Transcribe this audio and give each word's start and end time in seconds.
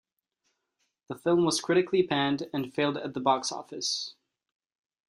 The 1.09 1.15
film 1.15 1.45
was 1.45 1.61
critically 1.61 2.01
panned, 2.01 2.49
and 2.55 2.73
failed 2.73 2.97
at 2.97 3.13
the 3.13 3.19
box 3.19 3.51
office. 3.51 4.15